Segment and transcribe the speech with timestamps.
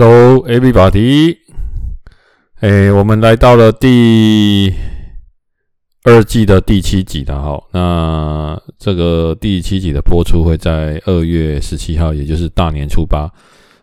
[0.00, 1.38] Hello, everybody！
[2.60, 4.72] 哎，我们来到了第
[6.04, 7.60] 二季的第七集了哈。
[7.72, 13.28] 那这个第七集的播出会在二月十七号，也就是大年初八。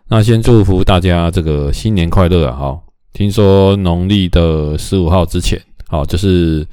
[0.08, 2.56] 那先祝福大家这个新年快乐啊！
[2.56, 2.80] 哈，
[3.12, 6.66] 听说农历的十五号之前，好，就是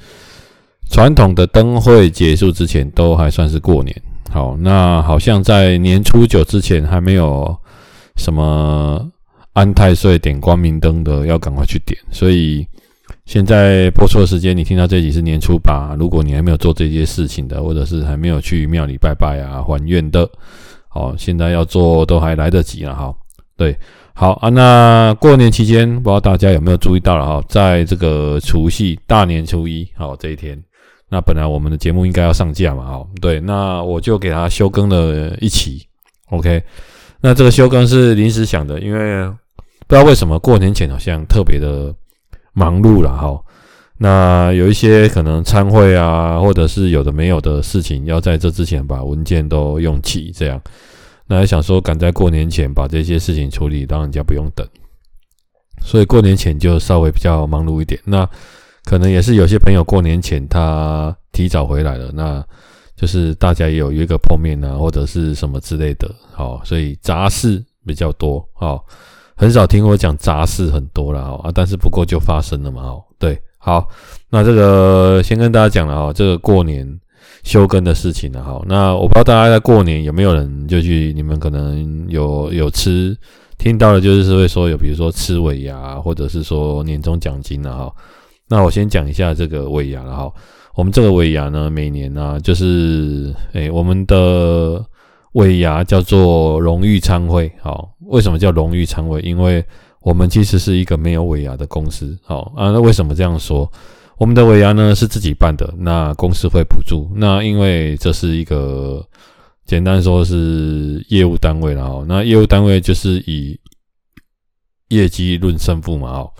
[0.89, 3.93] 传统的灯会结束之前，都还算是过年。
[4.31, 7.57] 好，那好像在年初九之前还没有
[8.15, 9.09] 什么。
[9.53, 12.67] 安太岁点光明灯的要赶快去点，所以
[13.25, 15.95] 现在播出的时间，你听到这集是年初八。
[15.97, 20.27] 如果你还没有做这些事情的，或者是还没有去庙里拜拜啊、还愿的，
[20.89, 23.13] 好，现在要做都还来得及了哈。
[23.55, 23.77] 对，
[24.15, 30.59] 好啊，那过年期间，不知道大家有没有注意到了哈，在这个除夕大年初一，好这一天，
[31.09, 35.85] 那本来我们的节目应该要上架嘛，哈，对，那我就给他休更了一期
[36.31, 36.63] ，OK，
[37.21, 39.31] 那这个休更是临时想的，因为。
[39.87, 41.93] 不知道为什么过年前好像特别的
[42.53, 43.39] 忙碌了哈，
[43.97, 50.61] 那有一些可能参会啊，或者是有的没有的事情，要在这之前把文件都用齐，这样，
[51.27, 54.67] 那还想说赶在过年前把这些事情处理，让人家不用等，
[55.81, 57.99] 所以过年前就稍微比较忙碌一点。
[58.05, 58.27] 那
[58.85, 62.43] 可能也是有些朋友过年前他提早回来了，那
[62.95, 68.85] 就是大家也有一个碰面啊，或者是什么之类的，好，所以杂事比较多，好。
[69.35, 73.87] 很少听我讲杂事很多了啊，但是不过就发生了嘛哦，对，好，
[74.29, 76.87] 那这个先跟大家讲了啊，这个过年
[77.43, 78.61] 休更的事情了哈。
[78.67, 83.17] 那我不知道大家在过年有没有人就去，你们可能有有吃，
[83.57, 87.93] 听到的就是会说有，比如说吃尾牙，或者是说年终奖金了哈。
[88.47, 90.31] 那我先讲一下这个尾牙了哈。
[90.75, 94.85] 我们这个尾牙呢，每年呢就是诶，我们的。
[95.33, 99.19] 尾牙叫做荣誉参会，好，为什么叫荣誉参会？
[99.21, 99.63] 因为
[100.01, 102.71] 我们其实是一个没有尾牙的公司，好啊。
[102.71, 103.71] 那为什么这样说？
[104.17, 107.09] 我们的尾牙呢是自己办的，那公司会补助。
[107.15, 109.03] 那因为这是一个
[109.65, 112.05] 简单说是业务单位了，哦。
[112.07, 113.59] 那业务单位就是以
[114.89, 116.31] 业绩论胜负嘛，哦。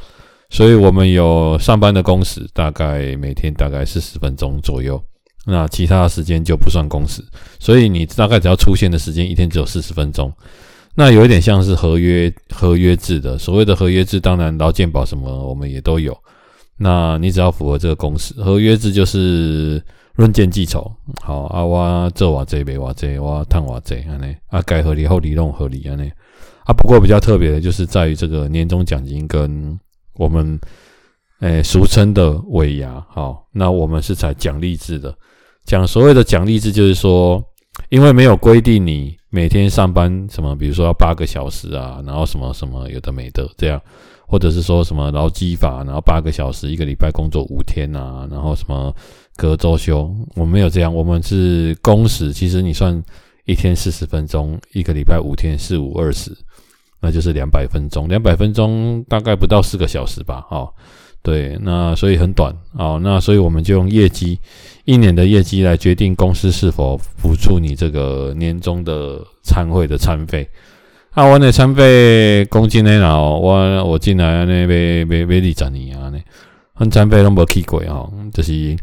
[0.51, 5.03] 所以我们有上班的工时，大概每天大概四十分钟左右。
[5.45, 7.21] 那其他的时间就不算工时，
[7.59, 10.31] 所以你大概只要出现的时间一天只有四十分钟。
[10.95, 16.15] 那有一点像是合约合约制的，所谓的合约制，当然劳健保什么我们也都有。
[16.77, 19.83] 那你只要符合这个工时，合约制就是
[20.15, 20.91] 论件计酬。
[21.21, 26.11] 好啊，我这我这边我这，我探我这，安尼啊，该合理后理弄合理安尼
[26.65, 26.73] 啊。
[26.73, 29.79] 不过比较特别的就是在于这个年终奖金跟
[30.13, 30.59] 我们
[31.43, 35.13] 诶俗称的尾牙，好，那我们是采奖励制的。
[35.65, 37.43] 讲所谓的奖励制，就是说，
[37.89, 43.81] 因为没有规定你每天上班什么，比如说要八个小时啊，然后什么什么有的没的这样，
[44.25, 48.95] 或者是说什么劳基法，然后八个小时一个礼拜工作五天啊，然后什么
[49.35, 53.03] 隔周休，我们没有这样，我们是工时，其实你算
[53.43, 56.31] 一天四十分钟，一个礼拜五天四五二十，
[57.01, 60.71] 那就是两百分钟，两百分钟大概不到四个小时吧，哈。
[61.23, 64.38] 对，那所以很短啊，那所以我们就用业绩
[64.84, 70.45] 一年的业绩来决定公司是否补助你这个年终的餐会的餐费。
[71.11, 73.00] 啊，我的餐费公斤呢？
[73.00, 76.11] 然后我我进来那边买买二十年啊，
[76.78, 78.75] 那餐费都没去过啊，就是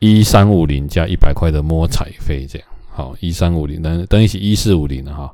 [0.00, 2.68] 一三五零加一百块的摸彩费这样。
[2.90, 5.32] 好，一三五零等等于是一四五零了哈。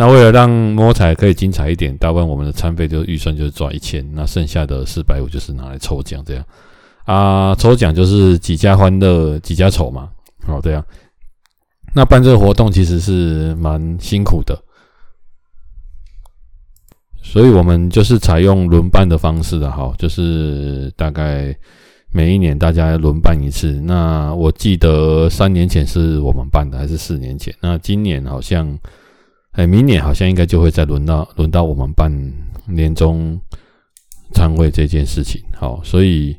[0.00, 6.44] 那为了让摸彩可以精彩一点，大部分我们的餐费就预算就是抓一千，那剩下的四百五就是拿来抽奖这样
[7.04, 10.08] 啊，抽奖就是几家欢乐几家愁嘛，
[10.46, 10.82] 好这样。
[11.94, 14.58] 那办这个活动其实是蛮辛苦的，
[17.22, 21.54] 所以我们就是采用轮办的方式的，好，就是大概
[22.10, 23.72] 每一年大家轮办一次。
[23.82, 27.54] 那我记得三年前是我们办的，还是四年前？
[27.60, 28.66] 那今年好像。
[29.60, 32.10] 哎，明年好像应该就会再轮到轮到我们办
[32.64, 33.38] 年终
[34.32, 35.42] 参会这件事情。
[35.54, 36.34] 好，所以，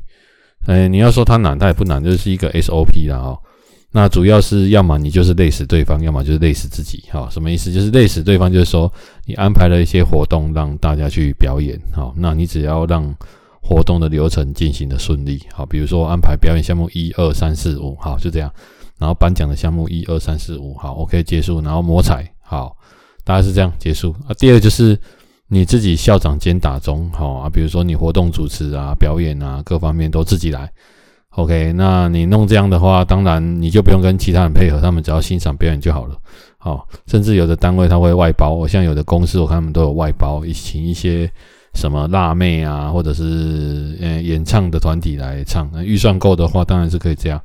[0.66, 3.18] 哎，你要说它难，它也不难，就是一个 SOP 啦。
[3.18, 3.38] 哦，
[3.92, 7.04] 那主要是要么你就是累死对方，要么就是累死自己。
[7.12, 7.70] 好，什么意思？
[7.72, 8.92] 就是累死对方，就是说
[9.24, 11.80] 你安排了一些活动让大家去表演。
[11.94, 13.14] 好，那你只要让
[13.60, 15.40] 活动的流程进行的顺利。
[15.52, 18.52] 好，比如说安排表演项目一二三四五，好，就这样。
[18.98, 21.60] 然后颁奖的项目一二三四五，好，OK 结束。
[21.60, 22.76] 然后摸彩，好。
[23.24, 24.34] 大概是这样结束啊。
[24.38, 24.98] 第二就是
[25.48, 30.70] 你自己校长兼打钟，好啊，比如说你活动主持啊、表演啊，各方面都自己来。
[31.36, 36.14] OK，那你弄这样的话，当然你就不用跟其他人配合，他们只要欣赏表演就好了。
[36.58, 41.30] 好，甚至有的单位他会外包，我像有的公司我看他们都有外包，请一些
[41.74, 47.40] 什么辣妹啊，或者是呃演唱的团体来唱，那预算够的话当然是可以这样，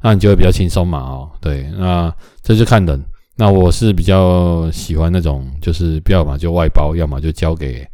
[0.00, 3.04] 那你就会比较轻松嘛，哦，对，那这就看人。
[3.34, 7.84] 那我是比较喜欢那种，就是要么就外包，要么就交给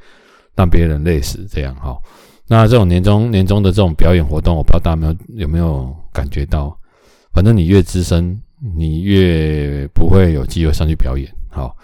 [0.56, 1.96] 让别人累死这样哈。
[2.48, 6.76] 那这种年终年终的这种表演活动，我不知道大家有没有没有感觉到？
[7.32, 8.36] 反正你越资深，
[8.76, 11.32] 你越不会有机会上去表演。
[11.48, 11.74] 好，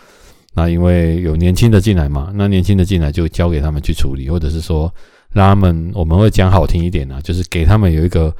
[0.53, 4.93] 那因为有年轻的进来嘛，那年轻的进来就交给他们去处理，或者是说
[5.31, 8.35] 让他们，我们会讲好听一点呢，就是给他们有一个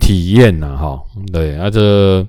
[0.00, 2.26] 体验呐，哈，对，啊这。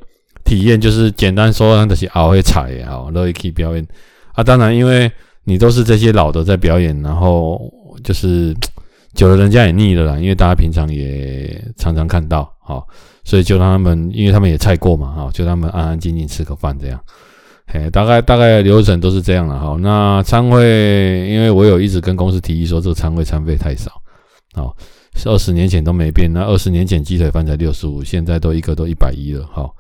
[0.52, 3.88] 体验就是简单说，那些熬会踩也好，乐可以表演
[4.34, 4.44] 啊。
[4.44, 5.10] 当然，因为
[5.46, 7.58] 你都是这些老的在表演，然后
[8.04, 8.54] 就是
[9.16, 10.20] 久了，人家也腻了啦。
[10.20, 12.86] 因为大家平常也常常看到，好，
[13.24, 17.00] 所以就让他们，因为他们也菜过嘛，哈，就让他们安安静静吃个饭这样。
[17.68, 19.78] 嘿，大概大概流程都是这样了，哈。
[19.80, 23.90] 那餐会，因为我有一直跟公司提议说，这个餐会餐费太少，
[24.52, 24.76] 好，
[25.16, 29.74] 是二十年前都没变，那二十年前鸡腿饭才六十五，现在都一个都一百一了，好。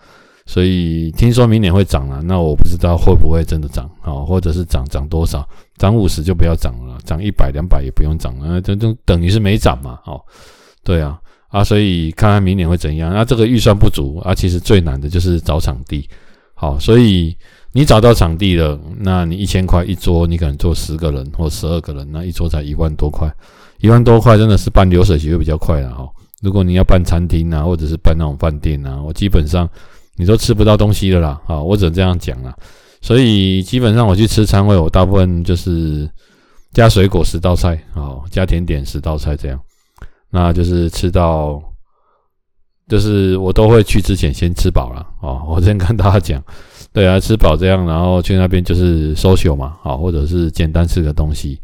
[0.47, 5.47] 所以听说明年会涨了，那我不知道会不会真的涨啊，或者是涨涨多少？
[5.77, 10.19] 涨五十就不要涨了，涨一百两百也不用涨了，那这等于是没涨嘛，哦，
[10.83, 13.13] 对啊，啊，所以看看明年会怎样。
[13.13, 16.09] 那这个预算不足啊，其实最难的就是找场地，
[16.55, 17.35] 好，所以
[17.71, 23.31] 你找到场地了，那你一千块一桌，你可能坐十个人或十二个人，那一桌才一万多块，
[23.79, 26.09] 一万多块真的是办流水席会比较快了哈。
[26.41, 29.69] 如果你要办餐厅啊，或者是办那种饭店啊，我基本上。
[30.17, 32.55] 你都吃不到东西了啦，啊，我只能这样讲啦。
[33.01, 36.07] 所以基本上我去吃餐会，我大部分就是
[36.73, 39.59] 加水果十道菜，啊，加甜点十道菜这样，
[40.29, 41.59] 那就是吃到，
[42.87, 46.43] 就是我都会去之前先吃饱了，啊，我先跟大家讲，
[46.93, 51.59] 对啊，吃饱这样，然后去那边就是 social 嘛，啊，或者是简单吃个东西，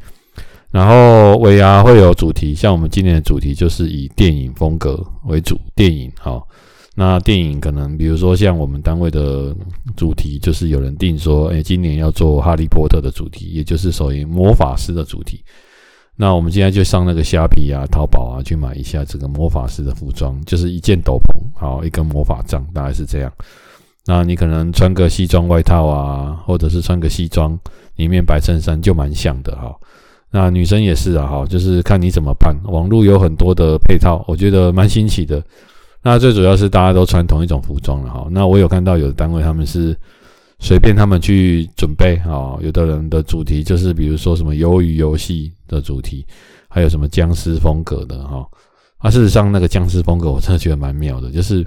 [0.71, 6.47] 然后尾牙会有主题，像我们今年的主题就是以电影风格为主，电影，好。
[6.99, 9.55] 那电影可能，比如说像我们单位的
[9.95, 15.43] 主题，就是有人定说，哎，今年要做哈利波特的主题，也就是属于魔法师的主题。
[16.15, 23.31] 那我们今天就上那个虾皮啊、淘宝啊，去买一下这个魔法师的服装，就是一件斗篷，好，一根魔法杖，大概是这样。
[24.07, 27.55] 那你可能穿个西装外套啊，或者是穿个西装，
[27.97, 29.71] 里面白衬衫，就蛮像的哈。
[30.31, 32.57] 那女生也是啊，哈，就是看你怎么办。
[32.63, 35.43] 网络有很多的配套，我觉得蛮新奇的。
[36.01, 38.27] 那最主要是大家都穿同一种服装了哈。
[38.31, 39.97] 那我有看到有的单位他们是
[40.59, 46.25] 随便他们去准备哈，有的人的主题就是比如说什么鱿鱼游戏的主题，
[46.69, 48.47] 还有什么僵尸风格的哈。
[48.99, 51.63] 啊，事实上那个僵尸风格我真的觉得蛮妙的，就是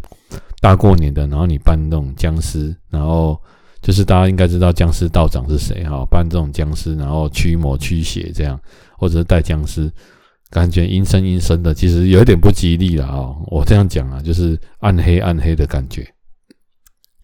[0.60, 3.38] 大过年的，然后你扮那种僵尸，然后
[3.80, 8.58] 就是大家应该知道僵尸道长是谁哈，扮这种僵尸，然后驱魔驱邪这样，
[8.98, 9.90] 或者是带僵尸。
[10.50, 13.30] 感觉阴森阴森的，其实有点不吉利了啊！
[13.46, 16.04] 我这样讲啊，就是暗黑暗黑的感觉。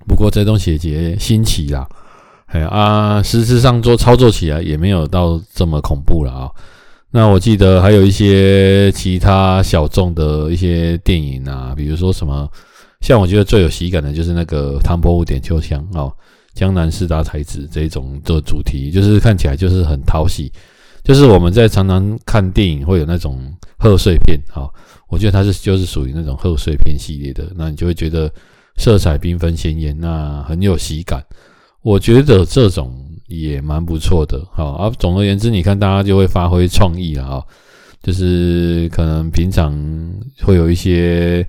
[0.07, 1.89] 不过这东西也新奇啦，
[2.47, 6.49] 哎啊，实质上做操作起来也没有到这么恐怖了啊。
[7.11, 12.49] 那我记得还有一些其他小众的一些电影啊，比如说什么，
[13.01, 16.13] 像我觉得最有喜感的就是那个《唐伯虎点秋香》哦，
[16.55, 20.53] 江南四大才子这种的主题，就是看起来就是很讨喜。
[21.07, 23.41] 就是我们在常常看电影会有那种
[23.79, 24.69] 贺岁片，哈，
[25.09, 28.29] 我觉得它是就是属于那种贺岁片系列的，那你就会觉得
[28.77, 31.25] 色彩缤纷鲜艳，那很有喜感。
[31.83, 32.93] 我觉得这种
[33.29, 34.91] 也蛮不错的，好啊。
[34.99, 37.45] 总而言之，你看大家就会发挥创意了啊，
[38.03, 39.73] 就是可能平常
[40.43, 41.47] 会有一些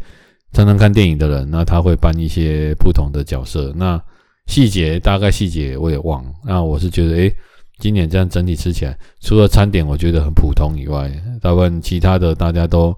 [0.54, 4.00] 常常看电影的人，那他会扮一些不同的角色，那
[4.46, 7.36] 细节大概细节我也忘了，那我是觉得诶。
[7.80, 12.96] 今年这样整体吃起来，除了餐点我觉得很普通以外，大部分其他的大家都，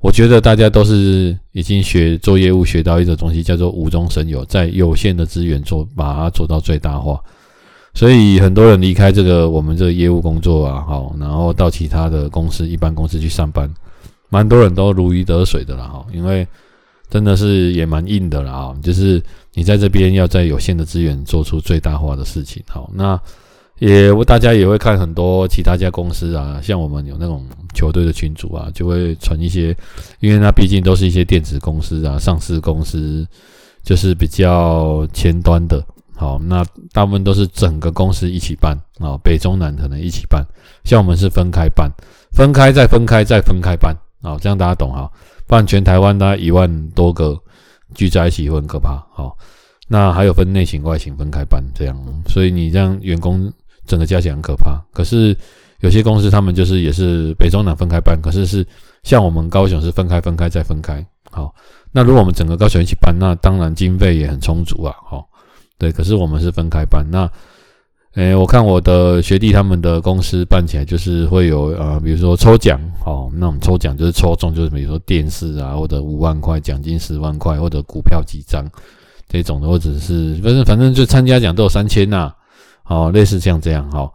[0.00, 7.20] 我觉得大家都是已经学做业务学到一种东西，叫做无中生有，在有限的资源做把它做到最大化。
[7.94, 13.72] 所以很多人离开这个我们这个业务工作啊，好，然后到其他的公司一般公司去上班，
[14.28, 16.44] 蛮多人都如鱼得水的了哈，因为
[17.08, 19.22] 真的是也蛮硬的了啊，就是
[19.54, 23.18] 你在这边要在有限的资源做出最大化的事情，好，那。
[23.78, 29.76] 也，大家也会看很多其他家公司啊，像我们有那种球队的群组啊，就会传一些，
[30.20, 33.26] 因为那毕竟都是一些电子公司啊，上市公司，
[33.82, 35.84] 就是比较前端的。
[36.14, 40.42] 好，那大部分都是整个公司一起办啊，北中南可能一起办，
[40.82, 41.90] 像我们是分开办，
[42.32, 45.10] 分开再分开再分开办啊，这样大家懂哈？
[45.46, 47.38] 不然全台湾大概一万多个
[47.94, 48.96] 聚在一起会很可怕。
[49.12, 49.36] 好，
[49.86, 51.94] 那还有分内勤、外勤分开办这样，
[52.26, 53.52] 所以你这样员工
[53.86, 54.80] 整个加起来很可怕。
[54.92, 55.36] 可是
[55.80, 58.66] 有些公司他们就是也是北中南分开办，可是是
[59.02, 61.04] 像我们高雄是分开、分开再分开。
[61.30, 61.54] 好，
[61.92, 64.94] 那如果我们整个高雄一起办，那当然经费也很充足啊。
[65.04, 65.28] 好，
[65.78, 67.04] 对，可是我们是分开办。
[67.10, 67.30] 那，
[68.14, 78.64] 诶，我看我的学弟他们的公司办起来就是会有呃，比如说抽奖，好，那我们抽奖就是抽中就是比如说电视啊，或者五万块奖金十万块，或者股票几张
[79.28, 82.32] 这种的，或者是反正反正就参加奖都有三千呐，
[82.88, 84.08] 好，类似像这样哈。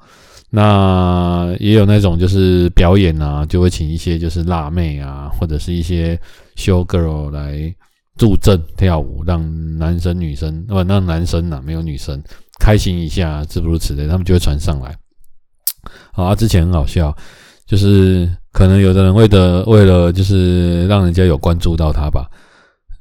[0.50, 6.20] 那也有那种就是表演啊，就会请一些就是辣妹啊，或者是一些
[6.56, 7.74] show girl 来
[8.18, 9.42] 助阵跳舞，让
[9.78, 12.22] 男生女生不让男生呐、啊、没有女生
[12.60, 14.96] 开心一下，诸如此类，他们就会传上来。
[16.14, 17.16] 好啊，之前很好笑，
[17.66, 22.30] 就是可能有的人为了为了就是让人家有关注到他吧，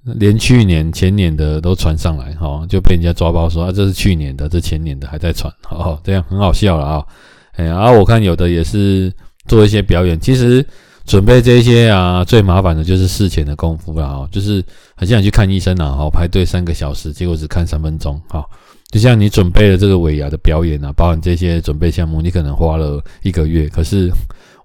[0.04, 7.04] 连去年前年的都传上来，哈，就被人家抓包说啊，这是去年的，这前年的还在传，好，这样很好笑了啊。
[7.52, 9.12] 哎，然后我看有的也是
[9.47, 10.64] 做一些表演，其实
[11.04, 14.64] 准备这些啊，最麻烦的就是事前的功夫了啊，就是
[14.97, 18.49] 很像去看医生啊，好排队三个小时，结果只看三分钟，好，
[18.90, 24.11] 就像你准备了这个尾牙的表演啊，包含这些准备项目，你可能花了一个月，可是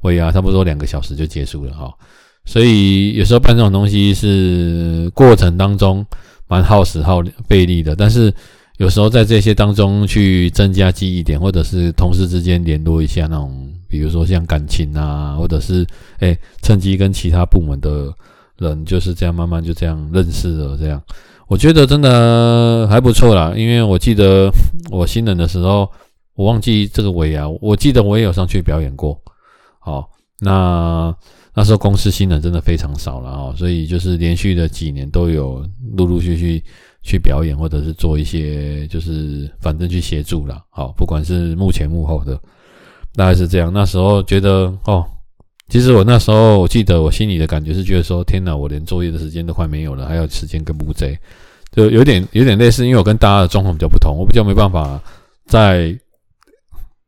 [0.04, 1.92] 尾牙差不多两个小时就结束了哈，
[2.45, 6.05] 所以有时候办这种东西是过程当中
[6.47, 8.33] 蛮耗时耗费力的，但是。
[8.77, 15.87] 有时候在这些当中去增加记忆点，或者是同事之间联络一下那种，比如说像感情啊，或者是
[16.19, 18.13] 哎趁机跟其他部门的
[18.57, 21.01] 人就是这样慢慢就这样认识了，这样
[21.47, 23.53] 我觉得真的还不错啦。
[23.55, 24.51] 因为我记得
[24.91, 25.89] 我新人的时候，
[26.35, 29.17] 我忘记这个尾牙，我记得我也有上去表演过。
[29.79, 30.09] 好，
[30.41, 31.15] 那
[31.55, 36.63] 那时候公司新人真的非常少了哦，所以就是连续的几年都有陆陆续续。
[37.07, 40.59] 去表演，或者是做一些，就是反正去协助啦。
[40.71, 42.35] 好，不管是幕前幕后的，
[43.13, 43.71] 大概是这样。
[43.71, 45.05] 那时候觉得哦，
[45.69, 51.15] 其实我那时候我记得我心里的感觉是觉得说，天哪，我连作业的时间都快没有了，还有时间跟乌贼，
[51.71, 55.00] 就有点有点类似，因为我跟大家的状况比较不同，我比较没办法
[55.45, 55.95] 再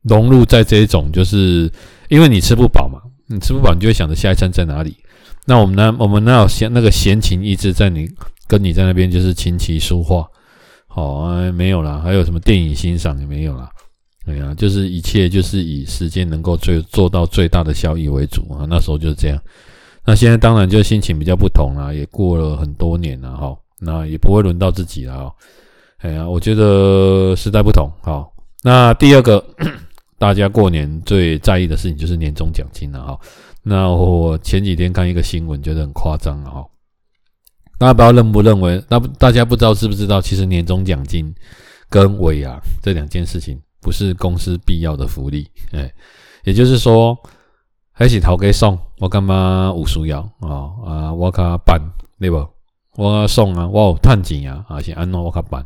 [0.02, 1.68] 融入在这一种，就是
[2.08, 4.96] 因为你吃不饱嘛，你吃不饱，你就会想着下一餐在哪里。
[5.46, 8.08] 那我们呢，我们那有闲那个闲情逸致在你？
[8.46, 10.26] 跟你在那边就是琴棋书画，
[10.86, 13.68] 好啊，没有啦，还有什么电影欣赏也没有啦，
[14.26, 18.64] 哎呀，就是一切就是以时间能够最做到最大的效益为主啊。
[18.66, 19.38] 那时候就是这样，
[20.06, 25.30] 那现在当然就心情比较不同啦，也过了很多年了哈，那也不会轮到自己了啊。
[25.98, 28.32] 哎呀，我觉得时代不同，好，
[28.62, 29.44] 那第二个
[30.18, 33.18] 大家过年最在意的事情就是年终奖金了哈。
[33.62, 36.64] 那我前几天看一个新闻，觉得很夸张啊。
[37.78, 38.82] 大家不知道认不认为？
[38.88, 40.20] 那大家不知道知不知道？
[40.20, 41.32] 其实年终奖金
[41.88, 45.88] 跟尾牙这两件事情不是公司必要的福利，哎，
[46.42, 47.16] 也就是说，
[47.92, 51.80] 还是头给送，我干嘛有需要啊啊，我卡办
[52.18, 52.44] 对不？
[52.96, 55.64] 我送啊，我有赚钱啊，啊是安怎我卡办？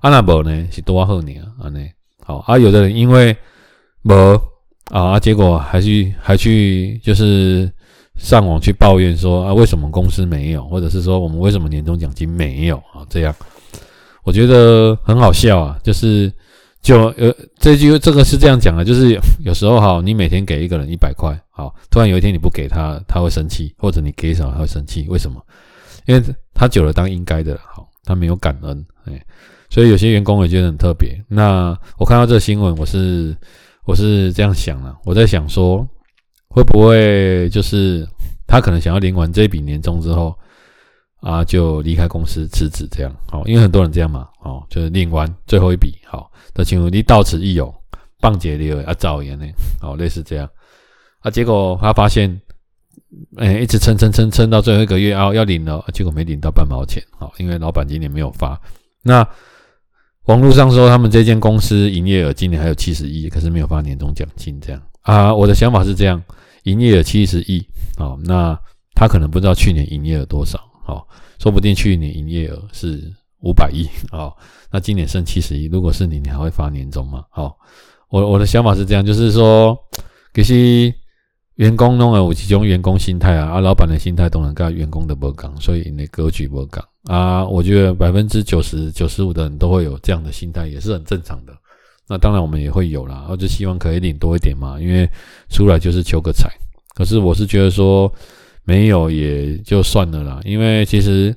[0.00, 0.66] 啊那无呢？
[0.70, 1.34] 是多好呢？
[1.60, 1.78] 啊呢
[2.24, 3.36] 好啊，有的人因为
[4.04, 4.40] 无
[4.90, 7.70] 啊，结果还去还去就是。
[8.16, 13.00] 上网去抱怨说啊，为什么公司没有，或者是说我们为什么年终奖金没有啊？
[13.08, 13.34] 这样
[14.24, 15.78] 我觉得很好笑啊。
[15.82, 16.30] 就是
[16.82, 25.40] 就呃这句这个是这样讲的，就是有时候哈，你每天给一个人一百块，好，突然有一天你不给他，他会生气，或者你给少他会生气，为什么？
[26.04, 29.18] 因为他久了当应该的，好，他没有感恩，哎，
[29.70, 31.18] 所以有些员工也觉得很特别。
[31.26, 33.34] 那我看到这个新闻，我是
[33.90, 35.86] 我是这样想的，我在想说。
[36.52, 38.04] 会不会就是
[38.44, 40.36] 他可能想要领完这笔年终之后
[41.20, 43.16] 啊，就离开公司辞职这样？
[43.30, 47.72] 好，因为很多人这样嘛，哦，就是领完最后一笔，好，的请问你到此一游，
[48.20, 49.46] 棒解了啊，造言呢？
[49.80, 50.50] 好，类似这样
[51.20, 52.28] 啊，结果他发现，
[53.36, 58.60] 哎，一直撑撑撑撑到最后一个月啊，要领了，结果没领到半毛钱，好，因为老板今年没有发。
[59.02, 59.24] 那
[60.30, 66.22] 网络上说他们这间公司营业额今年还有七十亿，可是没有发年终奖金，这样啊，我的想法是这样。
[66.64, 67.66] 营业额七十亿，
[67.98, 68.56] 好，那
[68.94, 71.04] 他可能不知道去年营业额多少，好，
[71.40, 74.36] 说不定去年营业额是五百亿，好，
[74.70, 77.24] 那今年剩七十亿，如果是你，你还会发年终吗？
[77.30, 77.56] 好，
[78.08, 79.76] 我我的想法是这样，就是说，
[80.32, 80.94] 其实
[81.60, 91.52] 员工弄有其中员工心态啊，啊，老板的心态都能跟员工的不讲，所以你的格局不讲啊，我觉得百分之九十九十五的人都会有这样的心态，也是很正常的。
[92.08, 95.06] 那当然我们也会有啦，我就希望可以领多一点嘛，因为
[95.50, 96.48] 出来就是求个财。
[96.94, 98.10] 可是我是觉得说
[98.64, 101.36] 没有也就算了啦，因为其实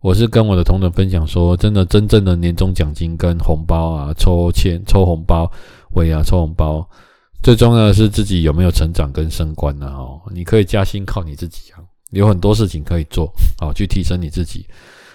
[0.00, 5.52] 我是跟我的同仁分享说，真的真正的年终奖金跟红包啊，抽签抽红包，
[5.96, 6.88] 尾啊抽红包，
[7.44, 9.88] 最重要的是自己有没有成长跟升官啊。
[9.88, 11.76] 哦，你可以加薪靠你自己啊，
[12.10, 14.64] 有很多事情可以做，好去提升你自己。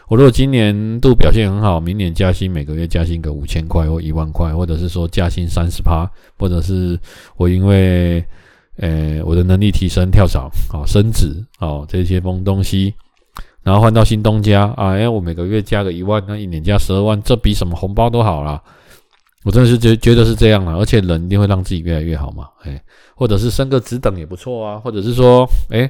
[0.07, 6.07] 我如果今年度表现很好，明年加薪每个月加薪个五千块或一万块，或者是说加薪三十趴，
[6.37, 6.99] 或者是
[7.35, 8.23] 我因为
[8.77, 12.93] 呃我的能力提升跳槽，好升职，好这些风东西，
[13.63, 18.61] 然后换到新东家啊，哎我每个月加个一万，那一年加十二万，这比什么红包都好啦。
[19.43, 22.81] 我真的是觉觉得是这样了，而且人一定会让自己越来越好嘛，哎，
[23.15, 25.89] 或者是升个职等也不错啊，或者是说哎。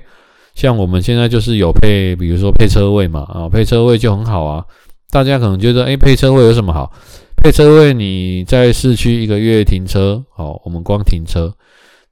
[0.55, 4.65] 像我们现在就是有配，比如说配车位嘛，啊，配车位就很好啊。
[5.09, 6.91] 大家可能觉得，诶，配车位有什么好？
[7.37, 11.53] 配车位你在市区一个月停车，好，我们光停车，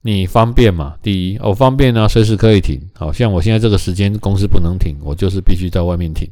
[0.01, 0.95] 你方便嘛？
[1.01, 2.79] 第一，哦，方便啊，随时可以停。
[2.95, 6.29] 好像我现在这个时间公司不能停，我就是必须在外面停。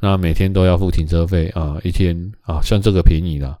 [0.00, 3.58] 那每天都要付停车费啊，一天啊，算这个便宜了，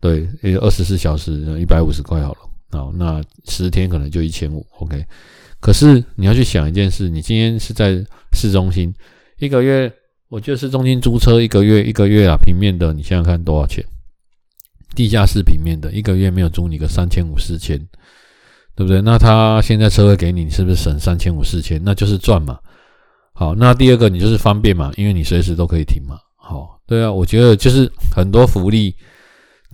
[0.00, 0.28] 对，
[0.60, 2.38] 二十四小时一百五十块好了，
[2.70, 5.04] 好，那十天可能就一千五，OK。
[5.60, 8.94] 可是你要去想一件事，你今天是在市中心，
[9.38, 9.92] 一个月，
[10.28, 13.84] 我觉得市中心租车一个月一个月啊，平面的，你想想看多少钱？
[14.94, 17.78] 地下室平面的，一个月没有租你个三千五四千，
[18.74, 19.00] 对不对？
[19.02, 21.82] 那他现在车位给你，你是不是省三千五四千？
[21.84, 22.58] 那就是赚嘛。
[23.32, 26.18] 好，那第二个你就是方便嘛，因为你随时都可以停嘛。
[26.36, 28.94] 好，对啊，我觉得就是很多福利，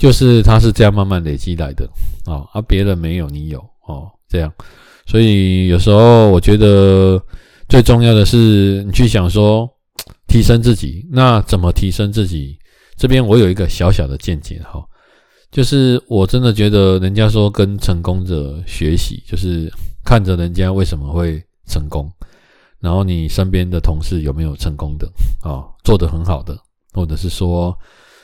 [0.02, 1.88] 就是它是这样慢慢累积来的
[2.25, 4.52] 啊，而别人没有，你有哦，这样。
[5.06, 7.25] 所以有时候我觉得
[7.68, 9.65] 最重要的是你去想说
[10.26, 12.58] 提升自己，那怎么提升自己？
[12.97, 14.84] 这边我有一个小小的见解哈，
[15.52, 19.73] 就是我真的觉得人家说跟成功者学习，就是
[20.04, 22.10] 看着人家为什么会成功，
[22.80, 25.06] 然后你身边的同事有没有成功的
[25.49, 26.58] 啊，做得很好的，
[26.93, 27.73] 或者是说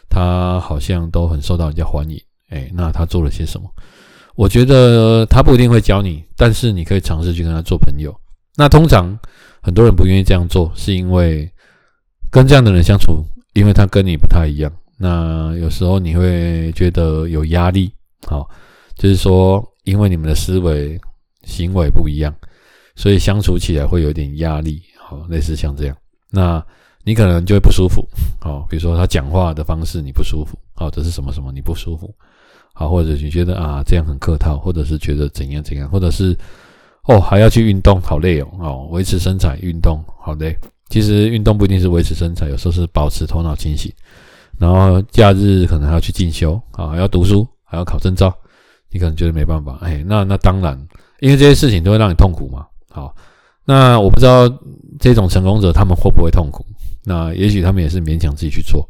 [0.09, 3.69] 他好像都很受到人家欢迎，诶，那他做了些什么？
[4.35, 8.15] 我觉得他不一定会教你，但是你可以尝试去跟他做朋友。
[8.57, 9.19] 那通常
[9.61, 11.51] 很多人不愿意这样做，是因为
[12.31, 14.73] 跟这样的人相处，因为他跟你不太一样。
[14.97, 17.93] 那有时候你会觉得有压力，
[18.27, 18.49] 好，
[18.97, 21.01] 就是说因为你们的思维
[21.45, 22.35] 行为不一样，
[22.97, 25.97] 所以相处起来会有点压力，好，类似像这样，
[26.31, 26.65] 那
[27.09, 28.07] 你可能就会不舒服，
[28.39, 32.15] 好，比如说他讲话的方式你不舒服，好，这是什么什么你不舒服。
[32.75, 36.37] 好，或者你觉得啊这样很客套，或者是觉得怎样怎样，或者是
[37.05, 40.55] 哦还要去运动，好累哦哦，维持身材运动好累。
[40.91, 43.91] 其实运动不一定是维持身材，有时候是保持头脑清醒。
[44.59, 48.31] 然后假日可能还要去进修啊，还要读书，还要考证照。
[48.91, 50.79] 你可能觉得没办法，哎，那那当然，
[51.21, 52.67] 因为这些事情都会让你痛苦嘛。
[52.91, 53.15] 好，
[53.65, 54.47] 那我不知道
[55.01, 56.65] 这种成功者他们会不会痛苦？
[57.09, 58.87] 那也许他们也是勉强自己去做。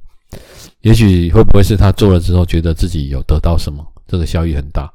[0.80, 4.92] 也许会不会是他做了之后觉得自己有得到什么，这个效益很大，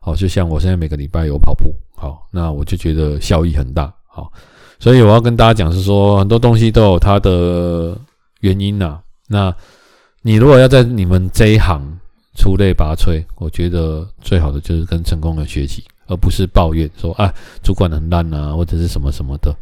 [0.00, 4.30] 好，就像我现在每个礼拜有跑步，好，那我就觉得效益很大，好，
[4.78, 7.96] 所以我要跟大家讲是说，很多东西都有它的
[8.40, 9.00] 原因呐。
[9.26, 9.54] 那
[10.22, 11.82] 你如果要在你们这一行
[12.36, 17.32] 出类拔萃，我觉得最好的就是跟成功人学习，而不是抱怨说啊
[17.62, 19.54] 主管很烂啊，或者是什么什么的。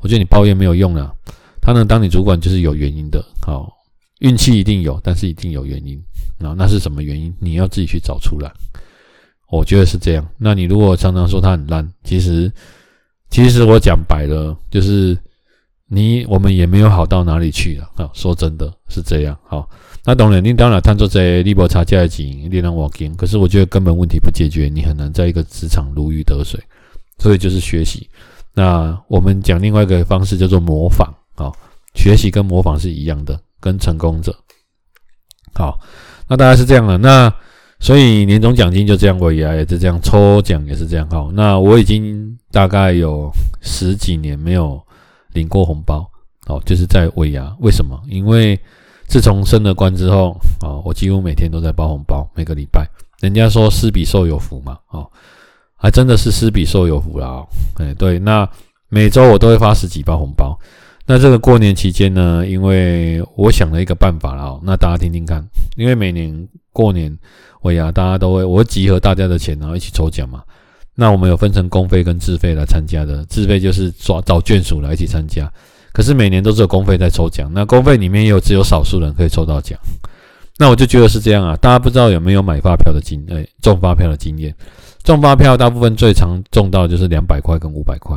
[0.00, 1.12] 我觉得你抱怨没有用啊，
[1.60, 3.76] 他能当你主管就是有原因的，好。
[4.20, 5.96] 运气一定有，但是一定有原因
[6.40, 6.52] 啊！
[6.58, 7.32] 那是什么原因？
[7.38, 8.52] 你要自己去找出来。
[9.48, 10.28] 我觉得是这样。
[10.36, 12.52] 那你如果常常说他很烂，其实，
[13.30, 15.16] 其实我讲白了，就是
[15.86, 18.10] 你我们也没有好到哪里去了啊！
[18.12, 19.38] 说真的是这样。
[19.46, 19.70] 好，
[20.04, 26.60] 那当然，你当然探索在利伯差价的经营，力量我经，可是我觉得根本问题不解决，你很难在一个职场如鱼得水。
[27.20, 28.10] 所以就是学习。
[28.52, 31.56] 那我们讲另外一个方式叫做模仿好，
[31.94, 33.40] 学习跟模仿是一样的。
[33.60, 34.32] 跟成功者，
[35.52, 35.80] 好，
[36.28, 36.96] 那大概是这样了。
[36.96, 37.28] 那
[37.80, 41.10] 所以年终奖金就这样，尾牙也是这样，抽奖也是这样。
[41.10, 43.28] 好，那我已经大概有
[43.60, 44.80] 十几年没有
[45.32, 46.08] 领过红包，
[46.46, 47.52] 哦，就是在尾牙。
[47.58, 48.00] 为什么？
[48.06, 48.56] 因为
[49.08, 52.88] 自从升了官之后，哦，我几乎每天都在包红包，每个礼拜。
[53.18, 55.10] 人家说施比受有福嘛，哦，
[55.74, 57.26] 还真的是施比受有福啦。
[57.26, 57.48] 哦，
[57.78, 58.48] 哎，对，那
[58.88, 60.56] 每周我都会发十几包红包。
[61.10, 65.42] 那这个过年期间呢，因为我想了一个办法了，那大家听听看。
[65.74, 67.16] 因为每年过年
[67.62, 70.42] 尾牙，大家都会我会集合大家的钱，然后一起抽奖嘛。
[70.94, 75.50] 那我们有分成公费跟自费来参加的，自费就是抓找眷属来一起参加。
[75.94, 79.78] 可是每年都是有公费在抽奖，那公费里面也有只有少数人可以抽到奖。
[80.58, 84.54] 那我就觉得是这样啊，大家不知道有没有买发票的经诶中发票的经验？
[85.04, 88.14] 中发票大部分最常中到就是两百块跟五百块。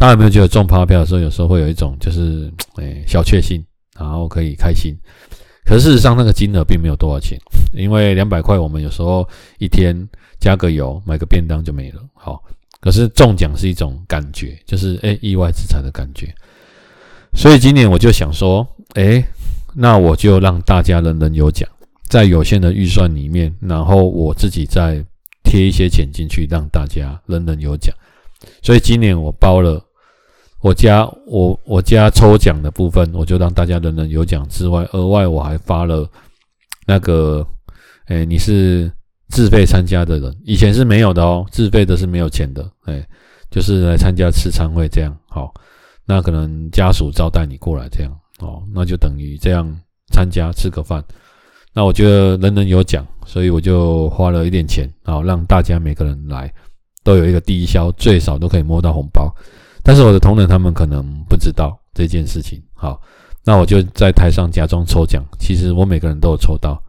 [0.00, 3.62] 大家有没有觉得中发票的时候，有时候会有一种就是诶、 小确幸
[3.98, 4.96] 然后可以开心。
[5.66, 7.38] 可事实上，那个金额并没有多少钱，
[7.76, 9.94] 因为两百块，我们有时候一天
[10.40, 12.00] 加个油，买个便当就没了。
[12.14, 12.42] 好，
[12.80, 16.34] 可是中奖是一种感觉，就是诶意外之财的感觉。
[17.34, 19.22] 所以今年我就想说，诶
[19.74, 21.68] 那我就让大家人人有奖，
[22.08, 25.04] 在有限的预算里面，然后我自己再
[25.44, 27.94] 贴一些钱进去，让大家人人有奖。
[28.62, 29.78] 所以今年我包了
[30.60, 36.08] 我家我我家抽奖的部分，我就让大家人人有奖之外，额外我还发了
[36.86, 37.46] 那个，
[38.08, 38.90] 诶你是
[39.28, 43.04] 自费参加的人，以前是没有的哦，自费的是没有钱的，诶
[43.50, 45.52] 就是来参加吃餐会这样，好，
[46.04, 48.12] 那可能家属招待你过来这样。
[48.40, 49.70] 哦，那就等于这样
[50.12, 51.04] 参加吃个饭，
[51.74, 56.50] 那我觉得人人有奖，所以我就花了一点钱，好让大家每个人来
[57.04, 59.30] 都有一个低消，最少都可以摸到红包。
[59.90, 63.02] 但是我的同仁他们可能不知道这件事情，好，
[63.44, 66.80] 那我就在台上假装抽奖，其实我每个人都有抽到，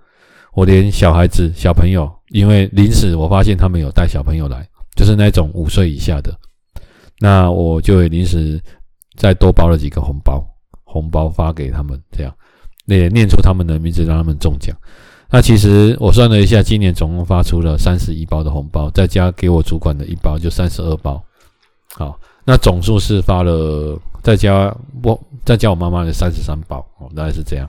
[0.54, 6.32] 我连小孩子小朋友，因为临时我发现他们有带小朋友来，就是那种五岁以下的，
[7.20, 8.62] 那我就临时
[9.18, 10.46] 再多包了几个红包。
[10.84, 12.32] 红包发给他们，这样
[12.86, 14.78] 也念出他们的名字，让他们中奖。
[15.28, 21.20] 那其实我算了一下，今年总共发出了三十一包的红包，再加给我主管的一包，就三十二包。
[21.96, 22.20] 好，
[22.52, 27.66] 那总数是发了，再加我再加我妈妈的三十三包，哦，大概是这样，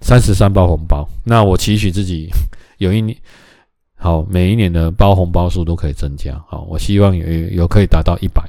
[0.00, 1.08] 三十三包红包。
[1.22, 2.28] 那我期许自己
[2.78, 3.16] 有一年，
[3.94, 6.42] 好，每一年的包红包数都可以增加。
[6.48, 8.42] 好，我希望有有可以达到一百，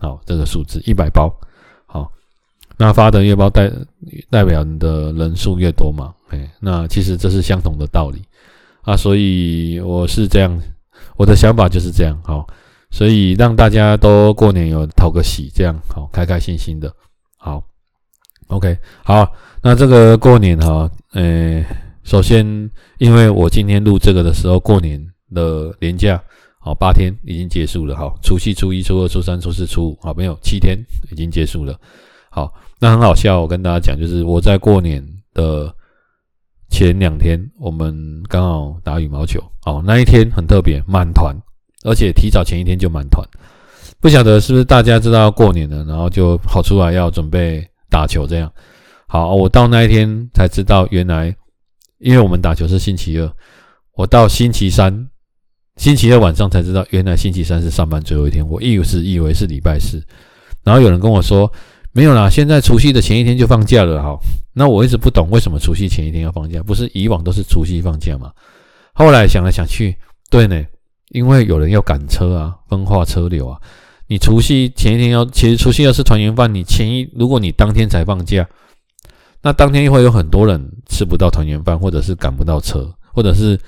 [0.00, 1.34] 好，这个数字一百包。
[1.86, 2.12] 好
[2.76, 3.72] 那发的越包代
[4.28, 6.12] 代表你的人数越多嘛？
[6.28, 8.20] 哎，那其实这是相同的道理
[8.82, 10.60] 啊，所以我是这样，
[11.16, 12.46] 我的想法就是这样，好，
[12.92, 16.94] 所以让大家都过年有讨个喜，这样好，开开心心的，
[17.38, 17.60] 好
[18.46, 19.26] ，OK，好，
[19.62, 21.64] 那这个过年哈，呃，
[22.04, 22.46] 首先
[22.98, 26.22] 因为我今天录这个的时候，过年的年假
[26.60, 30.78] 好八天已经结束了，好，除夕、初一、初二、初三、初四、初五，好，没有七天
[31.10, 31.76] 已经结束了，
[32.30, 32.52] 好。
[32.84, 35.00] 那很好笑，我跟大家讲，就是我在过年
[35.34, 35.72] 的
[36.68, 41.32] 前两天，我们刚好打羽毛球，哦，那一天很特别，满团，
[41.84, 43.26] 而且提早前一天就满团。
[44.00, 48.52] 不晓得是不是大家知道过年了，然后就跑出来要准备打球这样。
[49.06, 51.34] 好，我到那一天才知道，原来
[51.98, 53.32] 因为我们打球是星期二，
[53.94, 55.08] 我到星期三，
[55.76, 58.46] 星期二晚上才知道，原来星期三是上班最后一天。
[58.48, 60.02] 我一直以为是礼拜四，
[60.64, 61.52] 然后有人跟我说。
[61.94, 64.18] 没有啦，现在除夕的前一天就放假了哈。
[64.54, 68.32] 那我一直不懂为什么除夕前一天要放假，不是以往都是除夕放假吗？
[68.94, 69.94] 后来想来想去，
[70.30, 70.64] 对呢，
[71.12, 73.58] 因为有人要赶车啊，分化车流啊。
[74.08, 78.46] 你除夕前一天要，其实除夕要是团圆饭，你前一如果你当天才放假，
[79.40, 83.58] 那当天会有很多人吃不到团圆饭，或者是赶不到车，或者是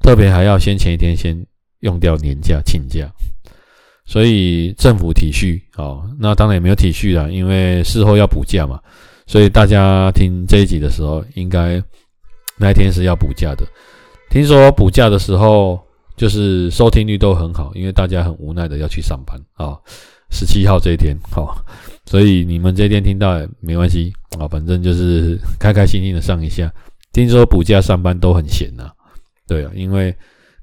[0.00, 1.46] 特别还要先前一天先
[1.80, 3.08] 用掉年假请假。
[4.04, 8.80] 所以政府体恤哦，那当然也没有体恤啦，因为事后要补假嘛。
[9.26, 11.80] 所以大家听这一集的时候，应该
[12.58, 13.64] 那一天是要补假的。
[14.30, 15.80] 听说补假的时候，
[16.16, 19.78] 就是收听率都很好，因为大家很无奈的要去上班啊。
[20.30, 21.54] 十七号这一天，好，
[22.06, 26.72] 所以你们这一天听到也没关系啊，反正就是开开心心的上一下。
[27.12, 28.90] 听说补假上班都很闲呐，
[29.46, 30.14] 对啊，因为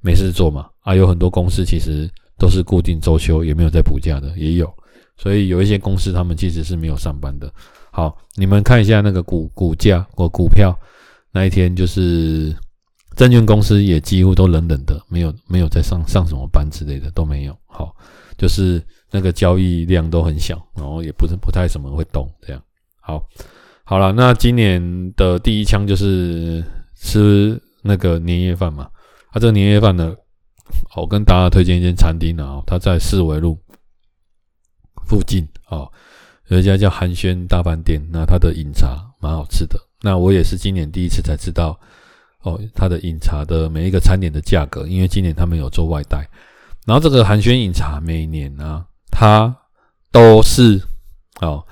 [0.02, 0.68] 没事做嘛。
[0.82, 2.10] 啊，有很多公司其实。
[2.40, 4.74] 都是固定周休，也没有在补假的，也有，
[5.18, 7.54] 所以有一些公司他们其实是没有上班的。
[7.92, 10.74] 好，你们看一下那个股股价或股票，
[11.34, 12.56] 那一天就是
[13.20, 17.54] 证券公司也几乎都冷冷的，没有没有在上上什么班之类的都没有。
[17.68, 17.94] 好，
[18.38, 22.64] 就是那个交易量都很小，然后也不是不太什么会动这样。
[23.02, 23.22] 好，
[23.84, 24.82] 好了，那今年
[25.18, 26.64] 的第一枪就是
[26.96, 28.84] 吃那个年夜饭嘛。
[29.32, 30.16] 啊，这个年夜饭呢？
[30.96, 33.60] 我跟大家推荐一间餐厅啊，它在四维路
[35.08, 35.86] 附近啊，
[36.48, 38.02] 有一家叫寒暄大饭店。
[38.14, 39.78] 那它的饮茶蛮好吃的。
[40.02, 41.78] 那我也是今年第一次才知道
[42.44, 46.28] 哦，它的饮茶的每一个餐点的价格，因为今年他们有做外带。
[46.86, 49.54] 然后这个寒暄饮茶每年啊，它
[50.12, 50.82] 都是
[51.42, 51.64] 哦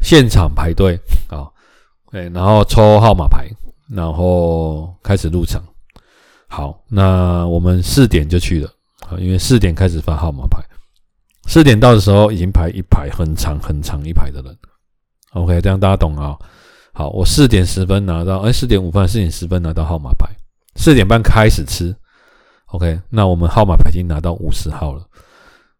[0.00, 1.46] 现场排队啊，
[2.10, 3.46] 对，然后抽号码牌，
[3.88, 5.62] 然后开始入场。
[6.48, 8.68] 好，那我们四点就去了
[9.08, 10.58] 啊，因为四点开始发号码牌，
[11.46, 14.56] 四点到的时候已经排一排很长很长一排的人。
[15.34, 16.36] OK，这样大家懂啊？
[16.98, 20.28] 好，我四点十分拿到，哎，四点五分，四点十分拿到号码牌，
[20.74, 21.94] 四点半开始吃。
[22.72, 25.06] OK，那我们号码牌已经拿到五十号了。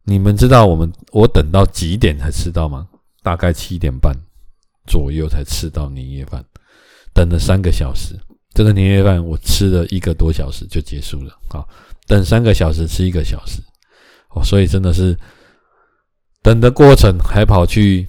[0.05, 2.87] 你们知道我们我等到几点才吃到吗？
[3.21, 4.15] 大概七点半
[4.87, 6.41] 左右才吃到年夜饭。
[7.13, 8.15] 等了三个小时，
[8.55, 11.37] 这个年夜饭我吃了一个多小时就结束了。
[11.49, 11.69] 好，
[12.07, 13.61] 等三个小时吃一个小时，
[14.31, 15.19] 哦，所以真的是
[16.45, 18.07] 等的过程还跑去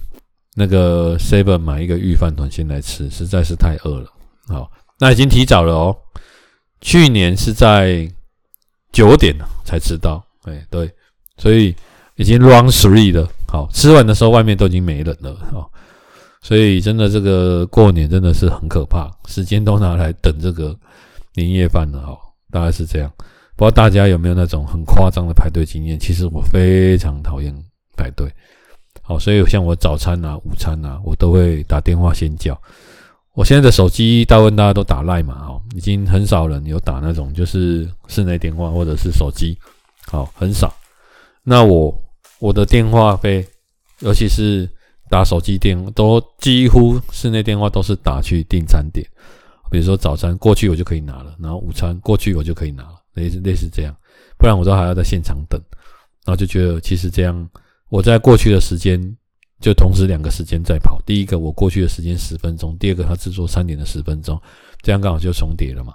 [0.60, 4.12] 那个 Seven 买一个御饭团先来吃，实在是太饿了。
[4.48, 5.96] 好，那已经提早了哦，
[6.82, 8.06] 去年是在
[8.92, 10.92] 九点才吃到，哎，对，
[11.38, 11.74] 所以
[12.16, 13.26] 已经 run three 了。
[13.48, 15.34] 好，吃完的时候外面都已经没人了。
[15.50, 15.72] 好。
[16.42, 20.74] 所以真的，这个过年真的是很可怕，时间都拿来等这个
[21.34, 22.18] 年夜饭了哈，
[22.50, 23.10] 大概是这样。
[23.56, 25.98] 不知道大家有没有那种很夸张的排队经验？
[25.98, 27.54] 其实我非常讨厌
[27.94, 28.26] 排队。
[29.10, 32.56] 好，所以像我早餐啊、午餐啊，我都会打电话先叫。
[33.32, 39.58] 我现在的手机大部分大家都打 LINE 嘛，哈，已经很少人有打那种就是室内电话或者是手机，
[40.06, 40.72] 好，很少。
[41.42, 41.92] 那我
[42.38, 43.44] 我的电话费，
[43.98, 44.68] 尤其是。
[45.10, 49.04] 打手机电都几乎室内电话都是打去订餐点，
[49.68, 53.92] 比如说早餐过去我就可以拿了，然后午餐过去我就可以拿了，类似类似这样，
[54.38, 55.60] 不然我都还要在现场等，
[56.24, 57.34] 然后就觉得其实这样
[57.90, 58.98] 我在过去的时间
[59.60, 64.40] 就同时两个时间在跑，第一个我过去的时间十分钟，第二个他制作餐点的十分钟，
[64.80, 65.92] 这样刚好就重叠了嘛，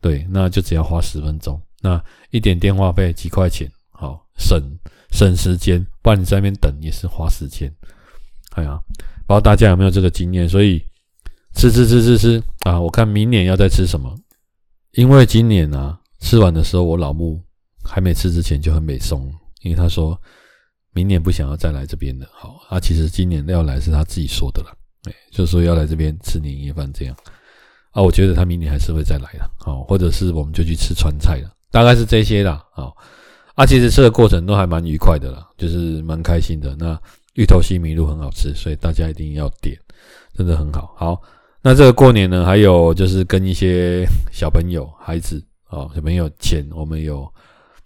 [0.00, 4.58] 对，那就只要花十分钟，那一点电话费几块钱，好省
[5.10, 7.70] 省时间，不然你在那边等也是花时间。
[8.52, 8.80] 哎呀，
[9.26, 10.48] 不知道大家有没有这个经验？
[10.48, 10.80] 所以
[11.56, 12.80] 吃吃吃吃吃啊！
[12.80, 14.16] 我看明年要再吃什么，
[14.92, 17.42] 因为今年啊，吃完的时候我老木
[17.82, 19.28] 还没吃之前就很美松，
[19.62, 20.16] 因为他说
[20.94, 22.26] 明年不想要再来这边了。
[22.32, 27.14] 好啊，其实今年要来是他自己说的了，哎，就说要来这边吃年夜饭这样
[27.90, 28.00] 啊。
[28.00, 32.64] 我觉得他明年还是会再来的，好，或者是我们就去吃川菜了，大概是这些啦。
[32.72, 32.96] 好
[33.54, 36.74] 啊，其实吃的过程都还蛮愉快的啦，就是蛮开心的。
[36.76, 36.98] 那。
[37.34, 39.76] 芋头西米露很好吃，所以大家一定要点，
[40.36, 40.94] 真的很好。
[40.96, 41.20] 好，
[41.62, 47.28] 那这个过年呢，还有就是跟一些小朋友、孩子哦，小朋友前我们有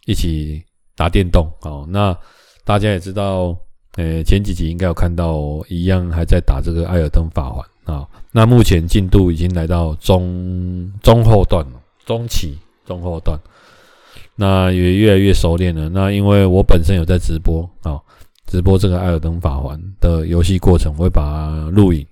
[0.04, 0.62] 一起
[0.94, 1.86] 打电动哦。
[1.88, 2.14] 那
[2.68, 3.56] 大家也知道，
[3.96, 8.06] 呃，前几集应该有看到，一样还在打这个《艾尔登法环》啊。
[8.30, 13.40] 那目前进度已经来到中中后段了，中期中后段，
[14.36, 15.88] 那也越来越熟练了。
[15.88, 17.98] 那因为我本身有在直播啊。
[18.46, 22.06] 直播这个《艾尔登法环》的游戏过程，我会把它录影。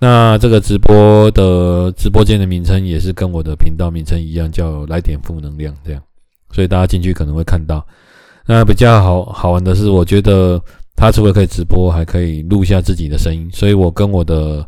[0.00, 6.02] 那这个直播的直播间的名称也是跟我的频道名称一样，叫“来点负能量”这样。
[6.50, 7.86] 所以大家进去可能会看到。
[8.46, 10.60] 那比较好好玩的是，我觉得
[10.94, 13.50] 它除了可以直播，还可以录下自己的声音。
[13.52, 14.66] 所以我跟我的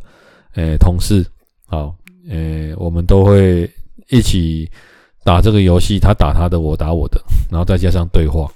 [0.55, 1.25] 诶、同事，
[1.67, 1.95] 好
[2.29, 3.71] 诶、我们都会
[4.09, 4.69] 一起
[5.25, 8.51] 打这个游戏，他打他的，我打我的， 然后再加上对话。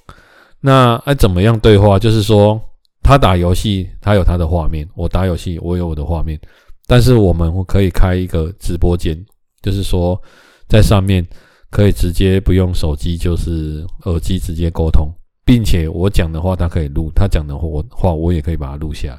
[0.60, 1.98] 那哎，怎么样对话？
[1.98, 2.60] 就是说，
[3.02, 6.38] 他打游戏，他有他的画面；我打游戏，我有我的画面。
[6.86, 9.16] 但是我们可以开一个直播间，
[9.62, 10.20] 就是说，
[10.68, 11.26] 在上面
[11.72, 15.08] 可以直接不用手机，就是耳机直接沟通，
[15.44, 19.18] 并且我讲的话他可以录，他讲的话我也可以把它录下来。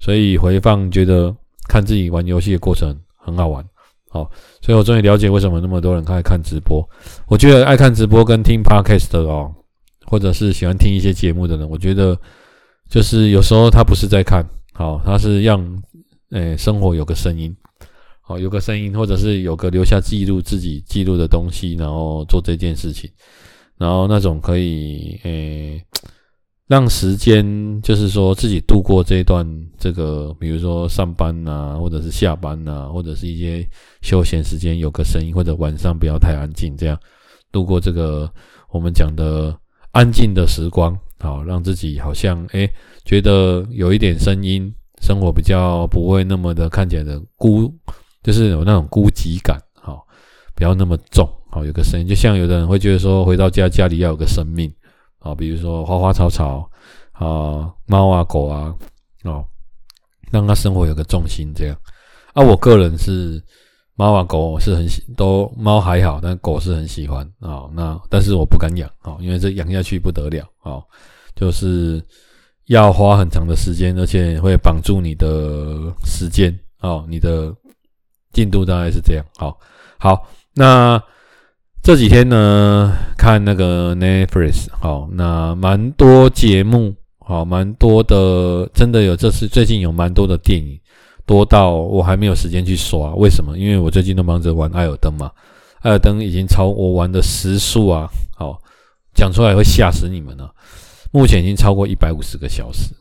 [0.00, 1.32] 所以回放觉得
[1.68, 3.64] 看自己玩游戏的过程很好玩。
[4.08, 4.28] 好，
[4.60, 6.82] 所以我终于了解为什么那么多人爱看直播。
[7.28, 9.54] 我觉得爱看直播跟听 Podcast 的哦。
[10.06, 12.16] 或者是喜欢听一些节目的人，我觉得
[12.90, 14.44] 就是有时候他不是在看，
[14.74, 15.82] 好，他是让
[16.30, 17.56] 诶、生活有个声音，
[18.26, 23.10] 好，有个声音，或者是有个留下记录自己记录的东西，然后做这件事情，
[23.76, 25.84] 然后那种可以诶、
[26.66, 27.44] 让时间，
[27.82, 29.46] 就是说自己度过这一段
[29.78, 33.68] 这个，比如说上班呐，或者是下班呐，或者是一些
[34.00, 36.98] 休闲时间有个声音，或者晚上不要太安静，这样
[37.52, 38.32] 度过这个
[38.70, 39.54] 我们讲的。
[39.94, 42.68] 安静的时光，好，让自己好像诶
[43.04, 47.72] 觉得有一点声音，生活比较不会那么的看起来的孤，
[48.24, 50.04] 就是有那种孤寂感，好，
[50.56, 54.68] 不要那么重，好，有个声音，就像有的人会觉得说，回到家家里要有个生命，
[55.18, 56.68] 好，比如说花花草草
[57.12, 58.74] 啊，猫啊狗啊，
[59.22, 59.44] 哦，
[60.32, 61.76] 让他生活有个重心，这样，
[62.32, 63.40] 啊，我个人是。
[63.96, 67.70] 猫啊狗是很喜，都猫还好，但狗是很喜欢啊、哦。
[67.72, 70.84] 那但是我不敢养啊、哦，因为这养下去不得了啊、哦，
[71.36, 72.04] 就是
[72.64, 77.54] 要花很长的时间，而且会绑住你的时间、哦，你的
[78.34, 79.24] 进度大概是这样。
[79.38, 79.58] 好，
[79.98, 81.02] 好，那
[81.82, 90.78] 这几天呢，看那个 Netflix，好，那蛮多节目，好，蛮多的，真的有，这是最近有蛮多的电影。
[91.26, 93.56] 多到我还没有时间去刷，为什么？
[93.56, 95.30] 因为我最近都忙着玩艾尔登嘛，
[95.80, 98.58] 艾尔登已经超我玩的时数啊，好，
[99.14, 100.52] 讲出来会吓死你们了。
[101.12, 102.94] 目前已经超过一百五十个小时，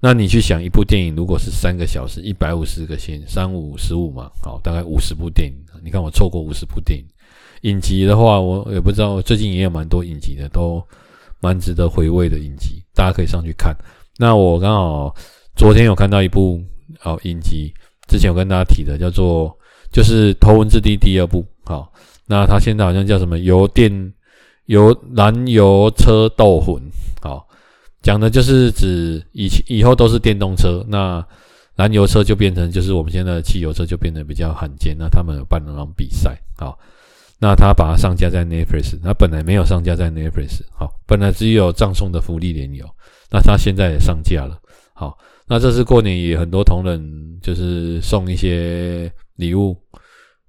[0.00, 5.54] 那你去想一部电影，如果是三个小时，一百五十个线，三五十五嘛，好，大概五十部电影。
[5.82, 7.04] 你看我错过五十部电影。
[7.62, 10.80] 影集的话，我也不知道，最近也有蛮多影集的，都
[11.40, 13.76] 蛮值得回味的影集，大家可以上去看。
[14.16, 15.12] 那我刚好
[15.56, 16.62] 昨天有看到一部
[17.02, 17.74] 哦影集，
[18.06, 19.52] 之前有跟大家提的，叫做
[19.90, 21.92] 就是《头文字 D》第二部，好，
[22.26, 24.12] 那它现在好像叫什么油电
[24.66, 26.80] 油燃油车斗魂，
[27.20, 27.47] 好，
[28.02, 31.24] 讲的就是指以以后都是电动车，那
[31.74, 36.78] 燃油车就变成就是我们现在的汽油车就变得比较罕见，那他们有办那种比赛，好。
[37.40, 42.84] 那他把它上架在 Netflix，他本来没有上架在 Netflix，好，本来只有葬送的芙莉莲油，
[43.30, 44.58] 那他现在也上架了，
[44.92, 47.00] 好，那这次过年也很多同仁
[47.40, 49.76] 就是送一些礼物，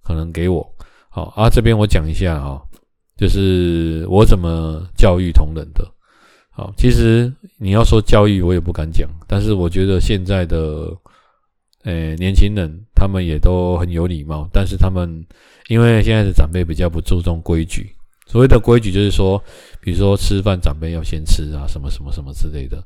[0.01, 0.67] 可能给我，
[1.09, 2.59] 好啊，这边我讲一下哈，
[3.15, 5.87] 就是我怎么教育同仁的，
[6.59, 10.93] 好，其实你要说教育我也不敢讲，但是我觉得现在的。
[11.85, 15.25] 诶，年轻人他们也都很有礼貌，但是他们
[15.69, 17.89] 因为现在的长辈比较不注重规矩，
[18.27, 19.41] 所谓的规矩就是说，
[19.79, 22.83] 比如说吃饭长辈要先吃啊，什么什么什么之类的，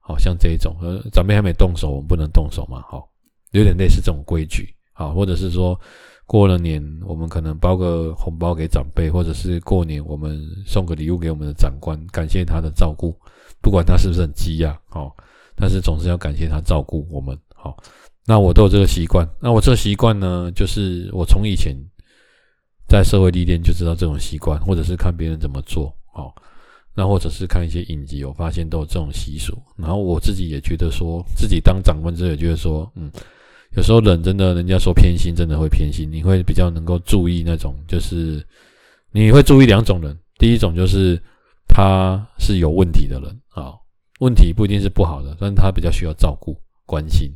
[0.00, 3.08] 好像这一种，呃，长辈还没动手，我们不能动手嘛，好，
[3.52, 5.80] 有点类似这种规矩，好，或者是说
[6.32, 13.14] 过了年，我们可能包个红包给长辈，或者是过年我们送个礼物给我们的长官，感谢他的照顾，
[13.60, 15.12] 不管他是不是很急呀，哦，
[15.54, 17.76] 但是总是要感谢他照顾我们，好。
[18.24, 19.28] 那我都有这个习惯。
[19.42, 21.76] 那我这个习惯呢，就是我从以前
[22.88, 26.32] 在社会历练就知道这种习惯，或者是看别人怎么做，哦，
[26.94, 29.52] 那或者是看一些影集，我发现都有这种习俗。
[29.76, 33.12] 然后我自己也觉得说，自己当长官之后也觉得说，嗯，
[33.74, 36.10] 有时候人真的，人家说偏心，真的会偏心。
[36.10, 38.44] 你会比较能够注意那种，就是
[39.12, 40.16] 你会注意两种人。
[40.38, 41.20] 第一种就是
[41.68, 43.72] 他是有问题的人啊，
[44.20, 47.30] 问题不一定是不好的，但是他比较需要照顾、关心。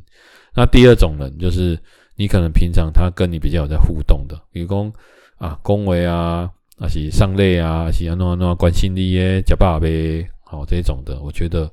[0.53, 1.77] 那第二种人就是
[2.15, 4.91] 你可能平常他跟你比较有在互动的，比如说
[5.37, 11.71] 啊恭维啊，还是上类啊，还是啊那那关心你耶，叫爸呗，好这种的，我觉得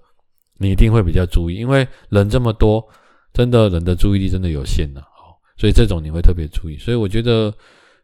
[0.57, 2.87] 你一定会比较注意，因为人这么多，
[3.35, 6.79] 真的人的注意力真的有限呐，好，所以这种你会特别注意。
[6.79, 7.53] 所以我觉得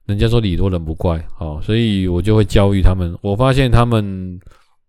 [0.05, 3.17] 人家说礼多人不怪，好，所以我就会教育他们。
[3.23, 4.39] 我发现他们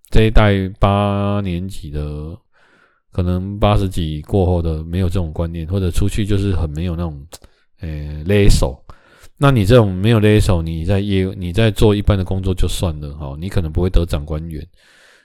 [0.10, 2.38] 这一代八年级的。
[3.14, 7.22] 可能八十几过后的没有这种观念，或者出去就是很没有那种，
[7.82, 8.82] 诶勒手。
[9.38, 14.66] 那你这种没有勒手，你在业你在做一般的工作就算了哈，你可能不会得长官员。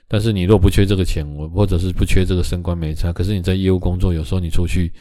[0.07, 3.11] 但是你若不缺这个钱，我或者是不缺这个升官没差。
[3.11, 4.91] 可是你在业务工作，有时候你出去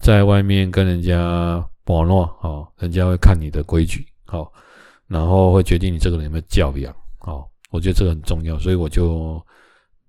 [0.00, 4.52] 在外面跟人家网络，哦，人家会看你的规矩，好，
[5.06, 9.40] 然后会决定你这个人有没有教养，好，我觉得这个很重要，所以我就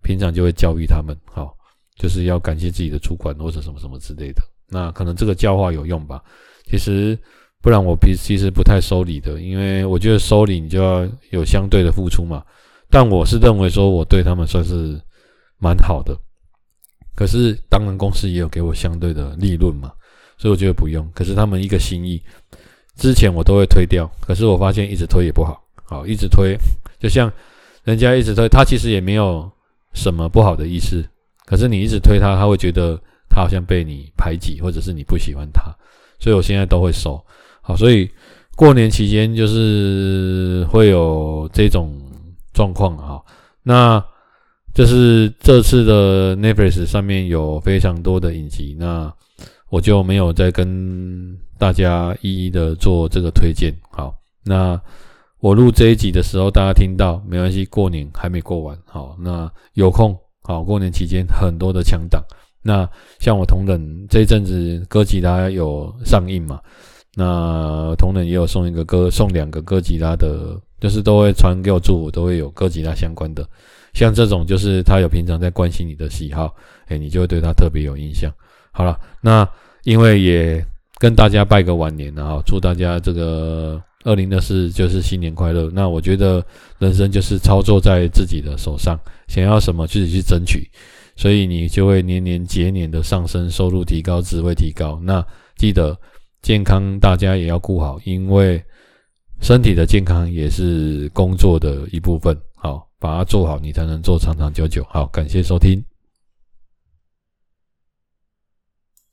[0.02, 1.56] 平常就会教育他们，好。
[2.02, 6.24] 就是要感谢自己的主管或者什么什么之类的，那可能这个教化有用吧。
[6.64, 7.20] 其实
[7.62, 12.42] 不然我平其实不太收礼的，因为我觉得收礼你就要有相对的付出嘛。
[12.90, 15.00] 但我是认为说我对他们算是
[15.58, 16.18] 蛮好的，
[17.16, 19.92] 可是当然公司也有给我相对的利润嘛，
[20.38, 21.08] 所以我觉得不用。
[21.14, 22.22] 可是他们一个心意，
[22.96, 26.58] 之前我都会推掉，可是我发现一直推也不好，好一直推，
[27.00, 27.32] 就像
[27.84, 29.50] 人家一直推，他其实也没有
[29.94, 31.04] 什么不好的意思。
[31.46, 33.00] 可是你一直推他，他会觉得
[33.30, 35.64] 他好像被你排挤，或者是你不喜欢他，
[36.20, 37.20] 所以我现在都会收。
[37.62, 38.10] 好，所以
[38.56, 41.99] 过年期间就是会有这种
[42.60, 43.24] 状况哈。
[43.64, 44.04] 那
[44.74, 49.10] 就是这次的 Netflix 上面有非常多的影集，那
[49.70, 53.74] 我就没有再跟大家一一的做这个推荐。
[53.92, 54.78] 好，那
[55.40, 58.78] 我录这一集的时候，大家听到没关系，过年还没过完。
[58.86, 60.14] 好，那有空。
[60.42, 62.22] 好，过年期间很多的强档，
[62.62, 62.90] 那
[63.20, 63.80] 像我同仁
[64.10, 66.60] 这一阵子哥吉拉有上映嘛，
[67.16, 73.48] 那同仁也有送一个哥送两个哥吉拉的，就是都会传给我祝福，都会有哥吉拉相关的，
[73.94, 76.56] 像这种就是他有平常在关心你的喜好，
[76.88, 78.32] 哎，你就会对他特别有印象。
[78.72, 79.48] 好了，那
[79.84, 80.66] 因为也
[80.98, 83.82] 跟大家拜个晚年，了哈祝大家这个。
[84.06, 85.70] 二零二四就是新年快乐。
[85.74, 86.42] 那我觉得
[86.78, 90.66] 人生就是操作在自己的手上，想要什么自己去争取，
[91.18, 94.98] 所以你就会年年节年的上升，收入提高，职位提高。
[95.04, 95.24] 那
[95.58, 96.00] 记得
[96.42, 98.64] 健康，大家也要顾好，因为
[99.42, 102.38] 身体的健康也是工作的一部分。
[102.56, 104.86] 好，把它做好，你才能做长长久久。
[104.90, 105.84] 好，感谢收听。